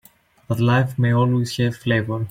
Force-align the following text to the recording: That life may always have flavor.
That 0.47 0.59
life 0.59 0.97
may 0.97 1.13
always 1.13 1.55
have 1.57 1.77
flavor. 1.77 2.19